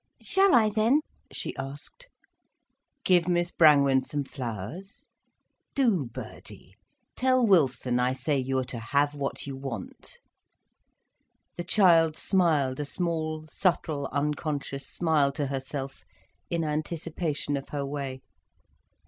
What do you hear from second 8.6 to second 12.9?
to have what you want." The child smiled a